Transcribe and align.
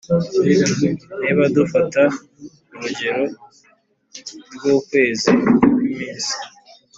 niba 1.19 1.43
dufashe 1.55 2.03
urugero 2.75 3.23
rw’ukwezi 4.53 5.31
kw’iminsi 5.73 6.33